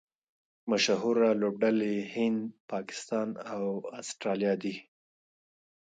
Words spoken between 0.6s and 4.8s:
مشهوره لوبډلي هند، پاکستان او اسټرالیا دي.